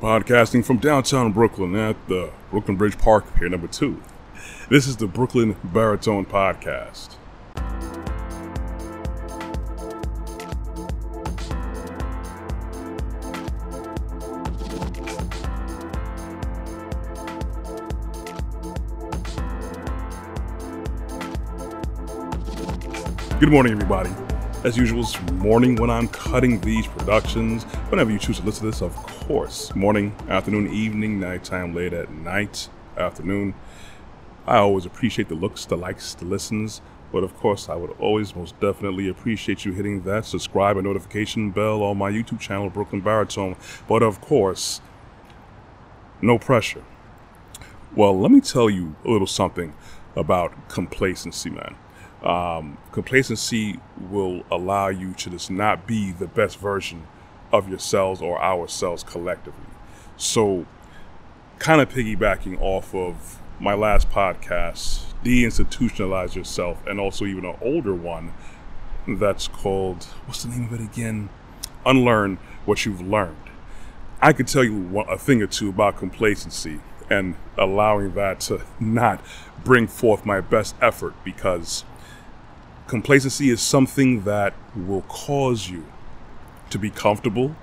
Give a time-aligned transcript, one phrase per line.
[0.00, 4.00] Podcasting from downtown Brooklyn at the Brooklyn Bridge Park, Pier number two.
[4.70, 7.16] This is the Brooklyn Baritone Podcast.
[23.40, 24.27] Good morning, everybody.
[24.64, 27.62] As usual, it's morning when I'm cutting these productions.
[27.90, 29.72] Whenever you choose to listen to this, of course.
[29.76, 33.54] Morning, afternoon, evening, nighttime, late at night, afternoon.
[34.48, 36.80] I always appreciate the looks, the likes, the listens.
[37.12, 41.52] But of course, I would always most definitely appreciate you hitting that subscribe and notification
[41.52, 43.54] bell on my YouTube channel, Brooklyn Baritone.
[43.88, 44.80] But of course,
[46.20, 46.82] no pressure.
[47.94, 49.72] Well, let me tell you a little something
[50.16, 51.76] about complacency, man.
[52.22, 53.78] Um, complacency
[54.10, 57.06] will allow you to just not be the best version
[57.52, 59.66] of yourselves or ourselves collectively.
[60.16, 60.66] So,
[61.58, 67.94] kind of piggybacking off of my last podcast, deinstitutionalize yourself, and also even an older
[67.94, 68.32] one
[69.06, 71.28] that's called, what's the name of it again?
[71.86, 73.36] Unlearn what you've learned.
[74.20, 79.20] I could tell you a thing or two about complacency and allowing that to not
[79.64, 81.84] bring forth my best effort because
[82.88, 85.86] complacency is something that will cause you
[86.70, 87.54] to be comfortable,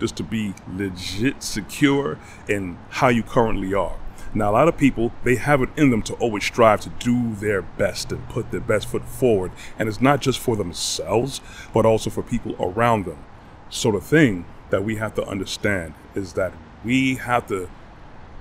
[0.00, 3.96] just to be legit secure in how you currently are.
[4.34, 7.34] Now, a lot of people, they have it in them to always strive to do
[7.36, 9.52] their best and put their best foot forward.
[9.78, 11.40] And it's not just for themselves,
[11.72, 13.24] but also for people around them.
[13.70, 16.52] So, the thing that we have to understand is that
[16.84, 17.70] we have to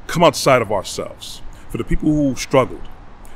[0.08, 1.44] come outside of ourselves.
[1.70, 2.88] For the people who struggled,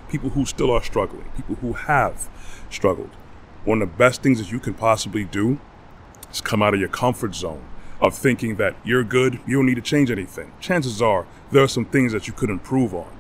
[0.09, 2.29] people who still are struggling, people who have
[2.69, 3.09] struggled.
[3.65, 5.59] One of the best things that you can possibly do
[6.31, 7.63] is come out of your comfort zone
[7.99, 10.51] of thinking that you're good, you don't need to change anything.
[10.59, 13.16] Chances are there are some things that you could improve on.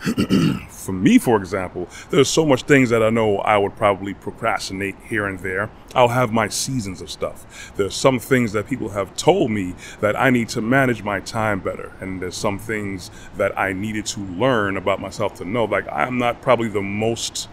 [0.70, 4.96] for me, for example, there's so much things that I know I would probably procrastinate
[5.04, 5.70] here and there.
[5.94, 7.72] I'll have my seasons of stuff.
[7.76, 11.60] There's some things that people have told me that I need to manage my time
[11.60, 11.92] better.
[12.00, 15.64] And there's some things that I needed to learn about myself to know.
[15.64, 17.48] Like, I'm not probably the most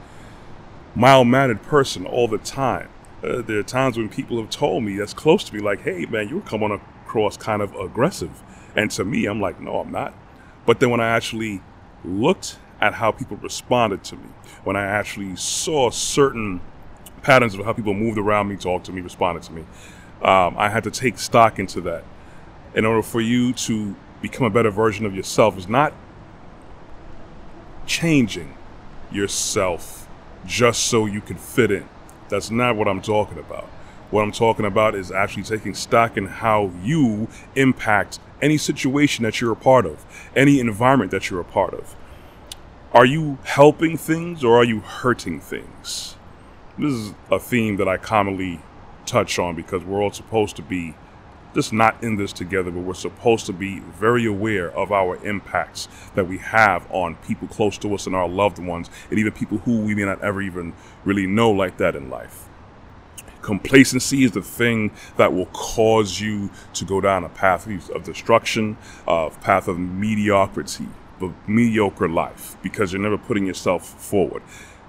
[0.96, 2.88] mild mannered person all the time.
[3.22, 6.06] Uh, there are times when people have told me that's close to me, like, hey,
[6.06, 8.42] man, you're coming across kind of aggressive.
[8.74, 10.14] And to me, I'm like, no, I'm not.
[10.66, 11.62] But then when I actually
[12.04, 14.28] looked at how people responded to me,
[14.64, 16.62] when I actually saw certain
[17.24, 19.62] patterns of how people moved around me, talked to me, responded to me,
[20.22, 22.04] um, I had to take stock into that.
[22.76, 25.94] In order for you to become a better version of yourself, is not
[27.86, 28.56] changing
[29.12, 30.08] yourself
[30.46, 31.88] just so you can fit in.
[32.30, 33.70] That's not what I'm talking about.
[34.10, 39.42] What I'm talking about is actually taking stock in how you impact any situation that
[39.42, 41.94] you're a part of, any environment that you're a part of.
[42.94, 46.16] Are you helping things or are you hurting things?
[46.78, 48.62] This is a theme that I commonly
[49.06, 50.96] touch on because we're all supposed to be
[51.54, 55.90] just not in this together, but we're supposed to be very aware of our impacts
[56.16, 59.58] that we have on people close to us and our loved ones, and even people
[59.60, 60.74] who we may not ever even
[61.04, 62.48] really know like that in life.
[63.48, 68.76] Complacency is the thing that will cause you to go down a path of destruction,
[69.08, 70.90] a path of mediocrity,
[71.22, 74.44] of mediocre life, because you're never putting yourself forward.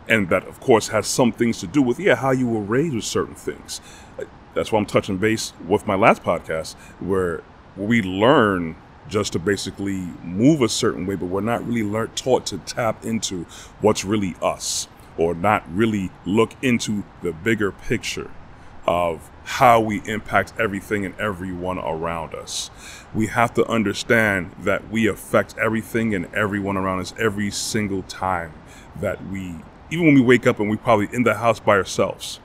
[0.09, 2.97] And that, of course, has some things to do with, yeah, how you were raised
[2.97, 3.81] with certain things
[4.55, 7.45] that's why I'm touching base with my last podcast, where
[7.77, 8.75] we learn
[9.09, 13.05] just to basically move a certain way, but we're not really learned, taught to tap
[13.05, 13.45] into
[13.81, 18.33] what's really us, or not really look into the bigger picture
[18.89, 22.71] of how we impact everything and everyone around us.
[23.15, 28.55] We have to understand that we affect everything and everyone around us every single time
[28.99, 29.57] that we,
[29.91, 32.41] even when we wake up and we're probably in the house by ourselves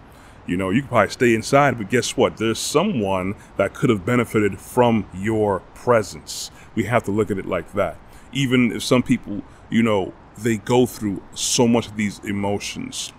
[0.45, 2.37] you know, you could probably stay inside, but guess what?
[2.37, 6.51] There's someone that could have benefited from your presence.
[6.75, 7.97] We have to look at it like that.
[8.33, 13.13] Even if some people, you know, they go through so much of these emotions.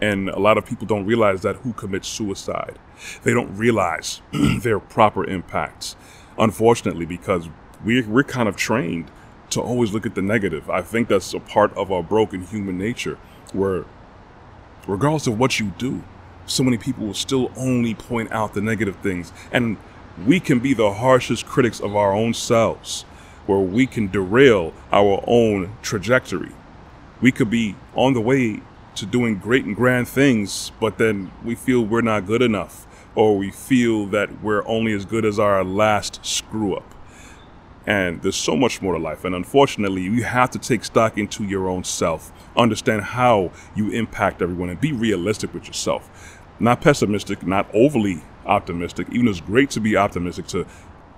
[0.00, 2.78] And a lot of people don't realize that who commits suicide.
[3.22, 4.20] They don't realize
[4.60, 5.96] their proper impacts.
[6.38, 7.48] Unfortunately, because
[7.84, 9.10] we're, we're kind of trained
[9.50, 10.68] to always look at the negative.
[10.68, 13.18] I think that's a part of our broken human nature
[13.52, 13.84] where
[14.86, 16.02] regardless of what you do,
[16.46, 19.32] so many people will still only point out the negative things.
[19.52, 19.76] And
[20.24, 23.02] we can be the harshest critics of our own selves,
[23.46, 26.52] where we can derail our own trajectory.
[27.20, 28.62] We could be on the way
[28.96, 33.36] to doing great and grand things, but then we feel we're not good enough, or
[33.36, 36.94] we feel that we're only as good as our last screw up.
[37.86, 39.24] And there's so much more to life.
[39.24, 44.42] And unfortunately, you have to take stock into your own self, understand how you impact
[44.42, 46.40] everyone, and be realistic with yourself.
[46.58, 49.08] Not pessimistic, not overly optimistic.
[49.10, 50.66] Even it's great to be optimistic, to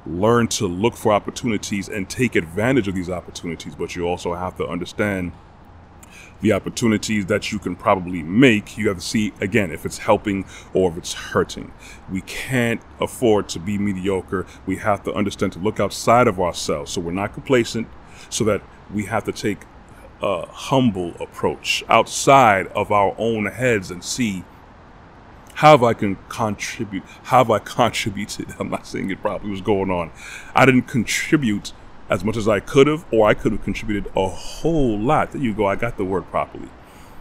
[0.05, 4.57] learn to look for opportunities and take advantage of these opportunities, but you also have
[4.57, 5.33] to understand
[6.41, 8.79] the opportunities that you can probably make.
[8.79, 11.73] You have to see again if it's helping or if it's hurting.
[12.11, 14.47] We can't afford to be mediocre.
[14.67, 17.89] We have to understand to look outside of ourselves so we're not complacent,
[18.31, 18.63] so that
[18.93, 19.63] we have to take
[20.23, 24.45] a humble approach outside of our own heads and see
[25.59, 27.03] how have I can contribute?
[27.25, 28.55] How have I contributed?
[28.61, 30.13] I'm not saying it probably was going on.
[30.55, 31.73] I didn't contribute
[32.09, 35.33] as much as I could have, or I could have contributed a whole lot.
[35.33, 35.67] There you go.
[35.67, 36.69] I got the word properly.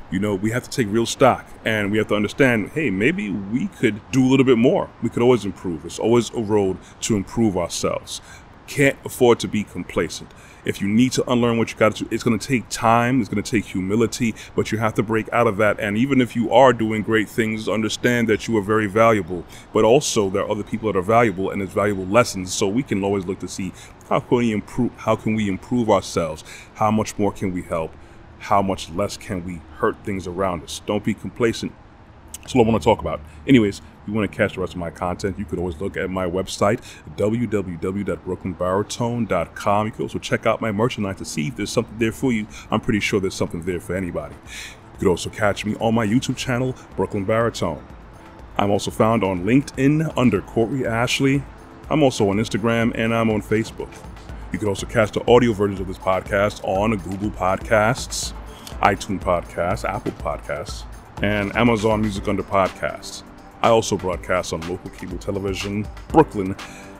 [0.10, 3.30] You know, we have to take real stock and we have to understand hey, maybe
[3.30, 4.90] we could do a little bit more.
[5.02, 5.86] We could always improve.
[5.86, 8.22] It's always a road to improve ourselves
[8.68, 10.30] can't afford to be complacent.
[10.66, 13.22] If you need to unlearn what you got to do, it's going to take time,
[13.22, 15.80] it's going to take humility, but you have to break out of that.
[15.80, 19.86] And even if you are doing great things, understand that you are very valuable, but
[19.86, 22.54] also there are other people that are valuable and it's valuable lessons.
[22.54, 23.72] So we can always look to see
[24.10, 26.44] how can we improve, how can we improve ourselves?
[26.76, 27.94] How much more can we help?
[28.40, 30.82] How much less can we hurt things around us?
[30.86, 31.72] Don't be complacent.
[32.56, 33.20] I want to talk about.
[33.46, 36.10] Anyways, you want to catch the rest of my content, you could always look at
[36.10, 36.80] my website,
[37.18, 39.86] www.brooklynbaritone.com.
[39.86, 42.48] You could also check out my merchandise to see if there's something there for you.
[42.72, 44.36] I'm pretty sure there's something there for anybody.
[44.94, 47.86] You could also catch me on my YouTube channel, Brooklyn Baritone.
[48.58, 51.44] I'm also found on LinkedIn under Corey Ashley.
[51.90, 53.90] I'm also on Instagram and I'm on Facebook.
[54.52, 58.34] You can also catch the audio versions of this podcast on Google Podcasts,
[58.82, 60.84] iTunes Podcasts, Apple Podcasts,
[61.22, 63.24] and Amazon Music under Podcasts.
[63.62, 66.56] I also broadcast on local cable television, Brooklyn,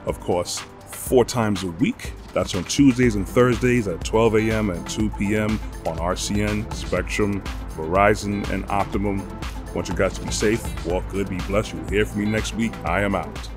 [0.06, 2.14] of course, four times a week.
[2.34, 4.70] That's on Tuesdays and Thursdays at 12 a.m.
[4.70, 5.60] and 2 p.m.
[5.86, 7.42] on RCN, Spectrum,
[7.76, 9.22] Verizon, and Optimum.
[9.68, 11.74] I want you guys to be safe, walk good, be blessed.
[11.74, 12.74] You'll hear from me next week.
[12.86, 13.50] I am out.